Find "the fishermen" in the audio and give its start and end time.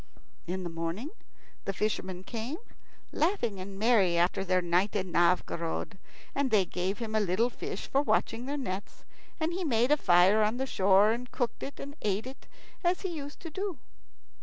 1.65-2.23